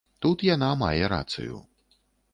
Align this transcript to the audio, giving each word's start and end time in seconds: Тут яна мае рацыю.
Тут 0.25 0.45
яна 0.55 0.69
мае 0.83 1.03
рацыю. 1.13 1.55